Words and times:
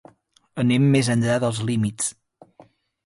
Anem 0.63 0.87
més 0.95 1.11
enllà 1.15 1.35
dels 1.45 1.63
límits. 1.71 2.09